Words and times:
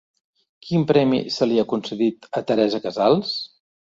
Quin 0.67 0.85
premi 0.91 1.19
se 1.35 1.47
li 1.51 1.59
ha 1.63 1.67
concedit 1.75 2.27
a 2.39 2.43
Teresa 2.53 2.83
Casals? 2.87 3.37